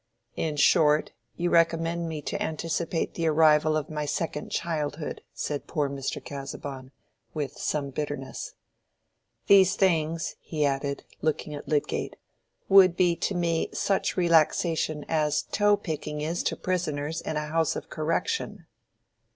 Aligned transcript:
"In 0.35 0.55
short, 0.55 1.11
you 1.35 1.51
recommend 1.51 2.09
me 2.09 2.23
to 2.23 2.41
anticipate 2.41 3.13
the 3.13 3.27
arrival 3.27 3.77
of 3.77 3.87
my 3.87 4.07
second 4.07 4.49
childhood," 4.49 5.21
said 5.31 5.67
poor 5.67 5.87
Mr. 5.91 6.19
Casaubon, 6.25 6.89
with 7.35 7.59
some 7.59 7.91
bitterness. 7.91 8.55
"These 9.45 9.75
things," 9.75 10.37
he 10.39 10.65
added, 10.65 11.03
looking 11.21 11.53
at 11.53 11.67
Lydgate, 11.67 12.15
"would 12.67 12.97
be 12.97 13.15
to 13.17 13.35
me 13.35 13.69
such 13.73 14.17
relaxation 14.17 15.05
as 15.07 15.43
tow 15.43 15.77
picking 15.77 16.21
is 16.21 16.41
to 16.45 16.55
prisoners 16.55 17.21
in 17.21 17.37
a 17.37 17.45
house 17.49 17.75
of 17.75 17.91
correction." 17.91 18.65